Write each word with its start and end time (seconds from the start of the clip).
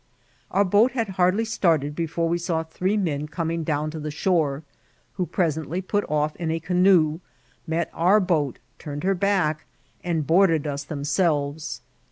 Our 0.49 0.65
boat 0.65 0.93
had 0.93 1.09
hardly 1.09 1.45
started 1.45 1.95
before 1.95 2.27
we 2.27 2.39
saw 2.39 2.63
three 2.63 2.97
men 2.97 3.27
coming 3.27 3.63
down 3.63 3.91
to 3.91 3.99
the 3.99 4.09
shore, 4.09 4.63
who 5.13 5.27
presently 5.27 5.79
put 5.79 6.03
off 6.09 6.35
in 6.37 6.49
a 6.49 6.59
canoe, 6.59 7.19
met 7.67 7.91
our 7.93 8.19
boat, 8.19 8.57
tamed 8.79 9.03
her 9.03 9.13
back, 9.13 9.65
and 10.03 10.25
boarded 10.25 10.65
us 10.65 10.83
themselyes. 10.85 11.81